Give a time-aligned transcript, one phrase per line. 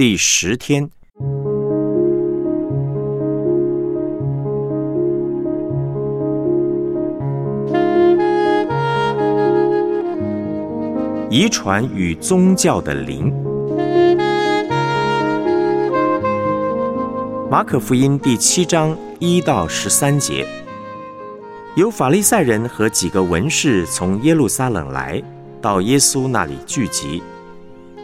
[0.00, 0.88] 第十天，
[11.28, 13.30] 遗传与宗教的灵。
[17.50, 20.46] 马可福音第七章一到十三节，
[21.76, 25.22] 有法利赛人和几个文士从耶路撒冷来
[25.60, 27.22] 到耶稣那里聚集。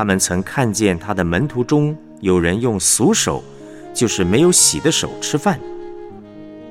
[0.00, 3.44] 他们曾看见他的门徒中有人用俗手，
[3.92, 5.60] 就是没有洗的手吃饭。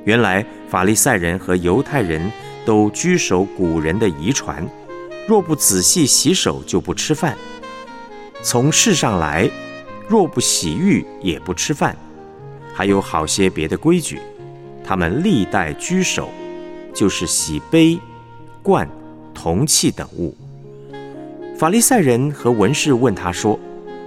[0.03, 2.31] 原来法利赛人和犹太人
[2.65, 4.67] 都居守古人的遗传，
[5.27, 7.37] 若不仔细洗手就不吃饭。
[8.41, 9.47] 从世上来，
[10.07, 11.95] 若不洗浴也不吃饭。
[12.73, 14.19] 还有好些别的规矩，
[14.83, 16.29] 他们历代居守，
[16.95, 17.99] 就是洗杯、
[18.63, 18.89] 罐、
[19.35, 20.35] 铜器等物。
[21.59, 23.59] 法利赛人和文士问他说：“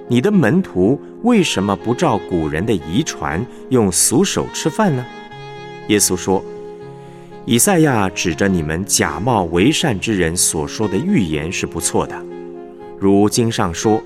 [0.08, 5.04] 你的门徒为什么不照古人的遗传，用俗手吃饭呢？”
[5.88, 6.42] 耶稣说
[7.44, 12.16] ：“以赛亚指着你们假冒为善之人所说的预言是不错的，
[12.98, 14.02] 如经上说：‘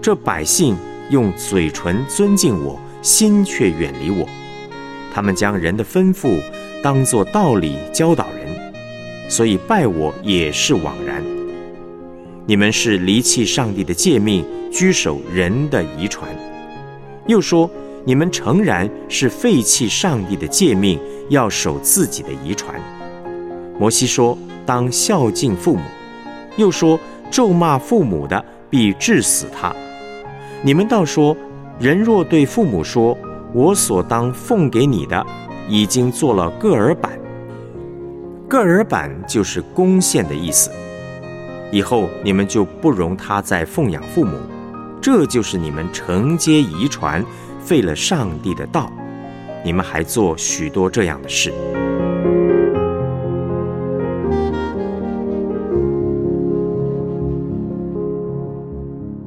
[0.00, 0.76] 这百姓
[1.10, 4.24] 用嘴唇尊敬我，心却远离我。
[5.12, 6.40] 他们将人的吩咐
[6.80, 8.72] 当作道理教导人，
[9.28, 11.20] 所以拜我也是枉然。’”
[12.46, 16.28] 你们是离弃上帝的诫命，居守人的遗传；
[17.26, 17.70] 又说
[18.04, 22.78] 你们诚然是废弃上帝的诫命，要守自己的遗传。
[23.78, 24.36] 摩西说
[24.66, 25.82] 当孝敬父母，
[26.56, 29.74] 又说咒骂父母的必治死他。
[30.62, 31.34] 你们倒说
[31.78, 33.16] 人若对父母说
[33.54, 35.24] ：“我所当奉给你的，
[35.66, 37.18] 已经做了个儿板。”
[38.46, 40.70] 个儿板就是贡献的意思。
[41.74, 44.38] 以后你们就不容他再奉养父母，
[45.02, 47.24] 这就是你们承接遗传，
[47.58, 48.88] 废了上帝的道。
[49.64, 51.52] 你们还做许多这样的事。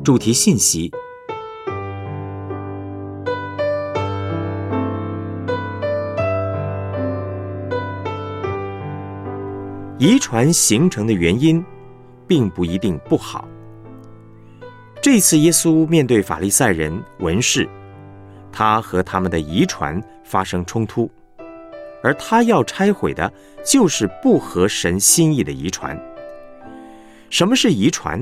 [0.02, 0.90] 主题信息：
[9.98, 11.62] 遗传形成的原因。
[12.28, 13.48] 并不一定不好。
[15.02, 17.68] 这次耶稣面对法利赛人、文士，
[18.52, 21.10] 他和他们的遗传发生冲突，
[22.04, 23.32] 而他要拆毁的，
[23.64, 25.98] 就是不合神心意的遗传。
[27.30, 28.22] 什么是遗传？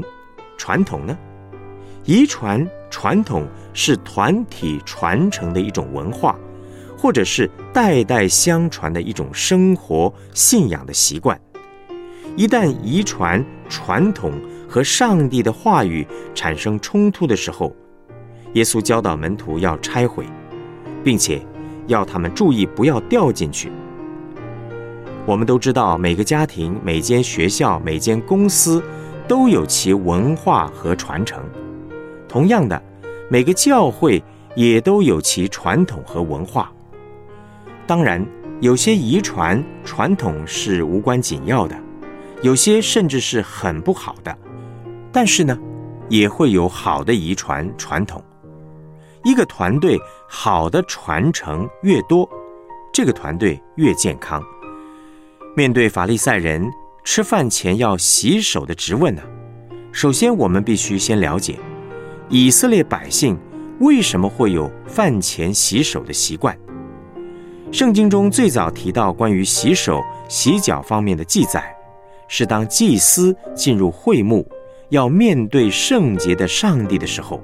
[0.57, 1.17] 传统呢？
[2.03, 6.37] 遗传传统是团体传承的一种文化，
[6.97, 11.39] 或者是代代相传的一种生活信仰的习惯。
[12.35, 14.33] 一旦遗传传统
[14.67, 17.75] 和上帝的话语产生冲突的时候，
[18.53, 20.25] 耶稣教导门徒要拆毁，
[21.03, 21.41] 并且
[21.87, 23.71] 要他们注意不要掉进去。
[25.25, 28.83] 我们都知道，每个家庭、每间学校、每间公司
[29.27, 31.43] 都有其文化和传承。
[32.27, 32.79] 同样的，
[33.29, 34.23] 每个教会
[34.55, 36.71] 也都有其传统和文化。
[37.87, 38.23] 当然，
[38.61, 41.75] 有些遗传传统是无关紧要的。
[42.45, 44.37] 有些甚至是很不好的，
[45.11, 45.57] 但是呢，
[46.09, 48.23] 也会有好的遗传传统。
[49.23, 52.29] 一个团队好的传承越多，
[52.93, 54.39] 这个团队越健康。
[55.55, 56.71] 面对法利赛人
[57.03, 59.23] 吃饭前要洗手的质问呢，
[59.91, 61.57] 首先我们必须先了解
[62.29, 63.35] 以色列百姓
[63.79, 66.55] 为什么会有饭前洗手的习惯。
[67.71, 71.75] 圣经中最早提到关于洗手、洗脚方面的记载。
[72.27, 74.47] 是当祭司进入会幕，
[74.89, 77.41] 要面对圣洁的上帝的时候，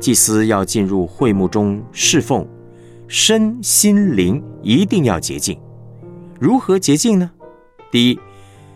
[0.00, 2.46] 祭司要进入会幕中侍奉，
[3.06, 5.58] 身心灵一定要洁净。
[6.38, 7.30] 如何洁净呢？
[7.90, 8.20] 第一，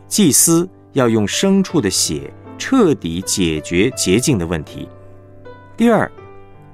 [0.09, 4.89] 祭司要用牲畜的血彻底解决洁净的问题。
[5.77, 6.11] 第二，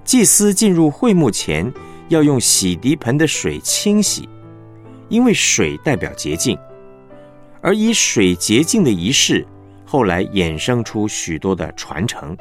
[0.05, 1.73] 祭司进入会幕前
[2.08, 4.29] 要用洗涤盆的水清洗，
[5.08, 6.58] 因为水代表洁净。
[7.60, 9.46] 而以水洁净的仪式，
[9.84, 12.37] 后来衍生出许多的传承，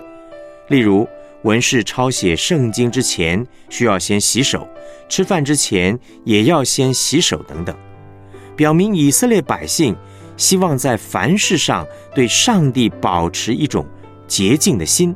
[0.69, 1.07] 例如
[1.43, 4.67] 文士抄写圣经之前需要先洗手，
[5.07, 7.75] 吃饭之前也要先洗手等等，
[8.55, 9.95] 表明以色列百姓
[10.35, 13.85] 希望在凡事上对上帝保持一种
[14.27, 15.15] 洁净的心。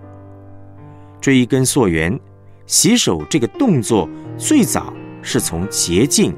[1.19, 2.19] 追根溯源，
[2.65, 6.33] 洗手这个动作最早是从洁净、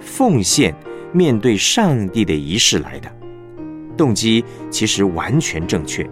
[0.00, 0.74] 奉献。
[1.12, 3.10] 面对上帝的仪式来的
[3.96, 6.08] 动机其实完全正确，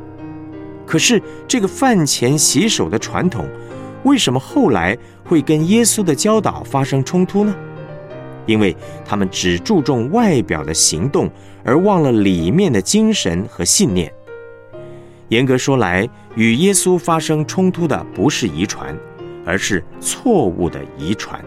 [0.87, 3.49] 可是这个饭前洗手的传统，
[4.05, 7.55] 为什么后来会跟耶稣的教导发生冲突呢？
[8.47, 11.31] 因为他们只注重外表的行动，
[11.65, 14.13] 而忘了里面的精神和信念。
[15.29, 18.97] 严格说来，与耶稣发生冲突的不是遗传，
[19.47, 21.43] 而是错误的遗传，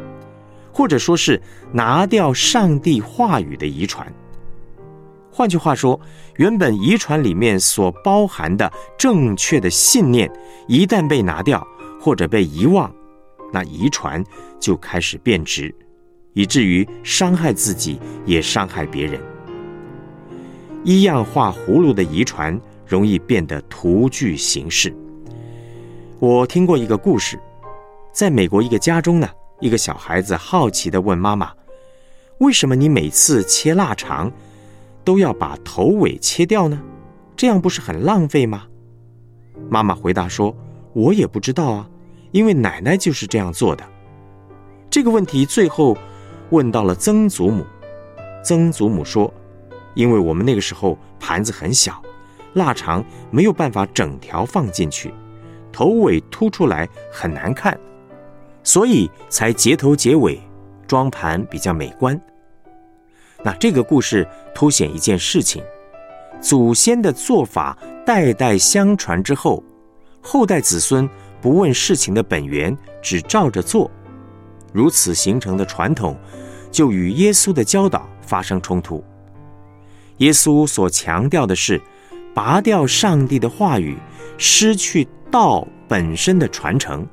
[0.74, 1.40] 或者说是
[1.72, 4.12] 拿掉上帝话语的遗传。
[5.32, 6.00] 换句话说，
[6.36, 10.32] 原本遗传里面所包含的正确的信念，
[10.68, 11.66] 一旦被拿掉
[12.02, 12.94] 或者被遗忘，
[13.52, 14.24] 那遗传
[14.60, 15.74] 就开始变质，
[16.34, 19.20] 以至于伤害自己也伤害别人。
[20.84, 24.94] 一样画葫芦的遗传容易变得徒具形式。
[26.20, 27.40] 我听过一个故事，
[28.12, 29.28] 在美国一个家中呢，
[29.64, 31.54] 一个小孩子好奇地问妈妈
[32.40, 34.30] ：“为什么你每次切腊肠？”
[35.06, 36.82] 都要把头尾切掉呢，
[37.38, 38.64] 这样不是很浪费吗？
[39.70, 40.54] 妈妈回答说
[40.92, 41.90] ：“我也不知道啊，
[42.32, 43.86] 因为奶奶就是这样做的。”
[44.92, 45.98] 这个问题最后
[46.50, 47.66] 问到了曾祖母，
[48.44, 49.34] 曾祖母说
[49.96, 52.04] ：“因为我们那个时候盘子很小，
[52.56, 53.02] 腊肠
[53.32, 55.14] 没有办法整条放进去，
[55.72, 57.80] 头尾凸出来很难看，
[58.64, 60.40] 所以才结头结尾，
[60.88, 62.20] 装盘比较美观。”
[63.44, 64.26] 那这个故事
[64.56, 65.62] 凸显一件事情：
[66.42, 69.64] 祖先的做法代代相传之后，
[70.22, 71.10] 后代子孙
[71.42, 73.92] 不问事情的本源，只照着做，
[74.72, 76.18] 如此形成的传统，
[76.72, 79.04] 就与耶稣的教导发生冲突。
[80.18, 81.82] 耶稣所强调的是，
[82.34, 83.98] 拔掉上帝的话语，
[84.38, 87.06] 失去道本身的传承，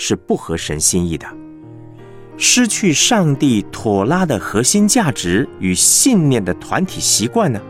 [0.00, 1.26] 是不合神心意的。
[2.38, 7.60] 失去上帝妥拉的核心价值与信念的团体习惯呢，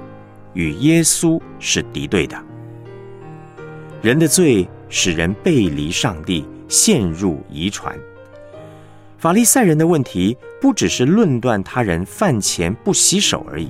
[0.55, 2.41] 与耶稣是敌对的。
[4.01, 7.99] 人的罪使人背离上帝，陷入遗传。
[9.19, 13.69] 法利赛人的问题不只是论断他人饭前不洗手而已，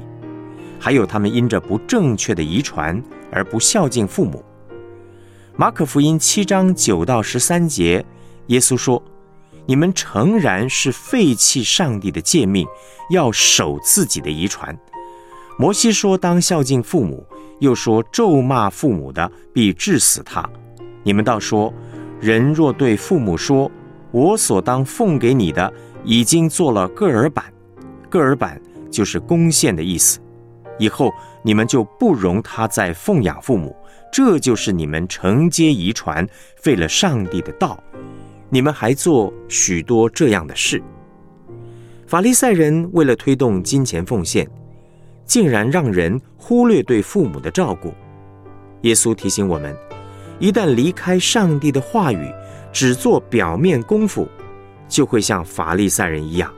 [0.79, 3.03] 还有他们因着不正确的遗传
[3.33, 4.45] 而不孝敬父母。
[5.57, 8.05] 马可福音七章九到十三节，
[8.51, 9.03] 耶稣说。
[9.67, 12.67] 你们诚然是废弃上帝的诫命，
[13.11, 14.77] 要守自己的遗传。
[15.57, 17.25] 摩西说当孝敬父母，
[17.61, 20.49] 又说咒骂父母的必治死他。
[21.05, 21.73] 你们倒说，
[22.21, 23.71] 人若对父母说
[24.11, 25.73] ：“我所当奉给你的
[26.05, 27.45] 已经做了个儿板，
[28.09, 28.61] 个儿板
[28.91, 30.19] 就是贡献的意思。”
[30.81, 31.13] 以后
[31.45, 33.77] 你们就不容他再奉养父母，
[34.11, 36.27] 这就是你们承接遗传，
[36.57, 37.81] 废了上帝的道。
[38.53, 40.83] 你们还做许多这样的事。
[42.07, 44.45] 法利赛人为了推动金钱奉献，
[45.25, 47.95] 竟然让人忽略对父母的照顾。
[48.83, 49.77] 耶稣提醒我们，
[50.41, 52.29] 一旦离开上帝的话语，
[52.73, 54.27] 只做表面功夫，
[54.89, 56.53] 就会像法利赛人一样，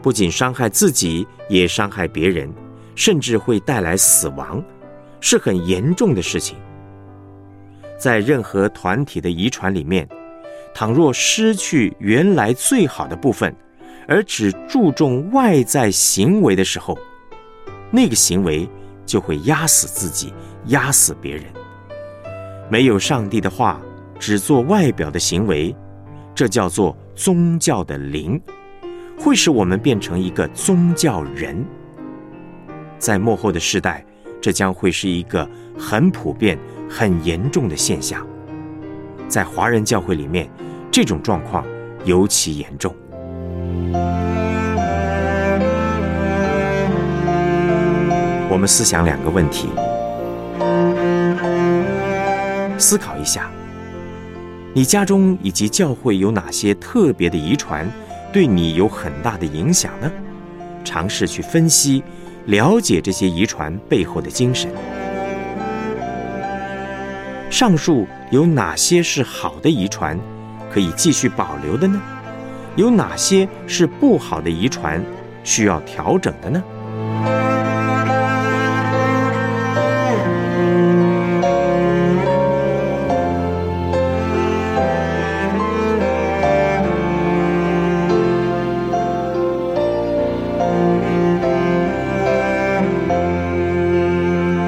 [0.00, 2.48] 不仅伤害自己，也伤害别人，
[2.94, 4.62] 甚至会带来死亡，
[5.20, 6.56] 是很严重的事情。
[7.98, 10.08] 在任何团体的遗传里面。
[10.78, 13.56] 倘若失去原来最好的部分，
[14.06, 16.98] 而只注重外在行为的时候，
[17.90, 18.68] 那个行为
[19.06, 20.34] 就会压死自己，
[20.66, 21.44] 压死别人。
[22.68, 23.80] 没有上帝的话，
[24.18, 25.74] 只做外表的行为，
[26.34, 28.38] 这叫做宗教的灵，
[29.18, 31.64] 会使我们变成一个宗教人。
[32.98, 34.04] 在幕后的世代，
[34.42, 35.48] 这将会是一个
[35.78, 38.26] 很普遍、很严重的现象。
[39.26, 40.46] 在华人教会里面。
[40.96, 41.62] 这种状况
[42.06, 42.90] 尤其严重。
[48.48, 49.68] 我们思想两个问题，
[52.78, 53.50] 思考一下：
[54.72, 57.86] 你家中以及教会有哪些特别的遗传，
[58.32, 60.10] 对你有很大的影响呢？
[60.82, 62.02] 尝试去分析、
[62.46, 64.70] 了解这些遗传背后的精神。
[67.50, 70.18] 上述有哪些是好的遗传？
[70.70, 72.00] 可以继续保留的呢？
[72.76, 75.02] 有哪些是不好的遗传，
[75.42, 76.62] 需要调整的呢？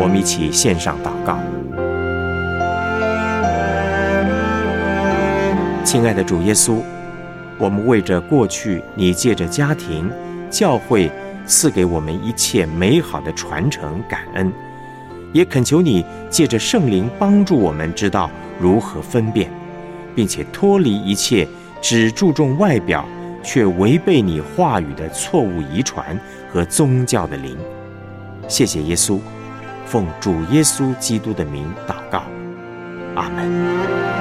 [0.01, 1.39] 我们一起献上祷告。
[5.91, 6.83] 亲爱的主耶稣，
[7.57, 10.13] 我们为着过去你借着家庭、
[10.51, 11.11] 教会
[11.47, 14.53] 赐给我们一切美好的传承感恩，
[15.33, 18.31] 也恳求你借着圣灵帮助我们知道
[18.61, 19.51] 如何分辨，
[20.15, 21.49] 并且脱离一切
[21.81, 23.03] 只注重外表
[23.43, 26.21] 却违背你话语的错误遗传
[26.53, 27.57] 和宗教的灵。
[28.47, 29.19] 谢谢耶稣，
[29.87, 32.25] 奉主耶稣基督的名祷告，
[33.15, 34.18] 阿门。